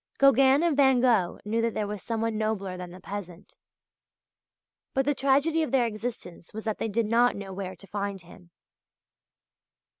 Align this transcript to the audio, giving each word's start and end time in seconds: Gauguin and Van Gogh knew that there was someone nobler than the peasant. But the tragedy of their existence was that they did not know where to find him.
Gauguin 0.17 0.63
and 0.63 0.75
Van 0.75 0.99
Gogh 0.99 1.39
knew 1.45 1.61
that 1.61 1.75
there 1.75 1.85
was 1.85 2.01
someone 2.01 2.35
nobler 2.35 2.75
than 2.75 2.89
the 2.89 2.99
peasant. 2.99 3.55
But 4.95 5.05
the 5.05 5.13
tragedy 5.13 5.61
of 5.61 5.69
their 5.69 5.85
existence 5.85 6.55
was 6.55 6.63
that 6.63 6.79
they 6.79 6.89
did 6.89 7.05
not 7.05 7.35
know 7.35 7.53
where 7.53 7.75
to 7.75 7.85
find 7.85 8.19
him. 8.19 8.49